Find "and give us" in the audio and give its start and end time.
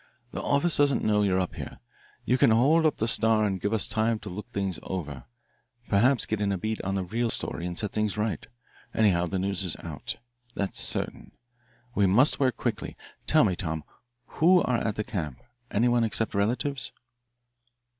3.45-3.87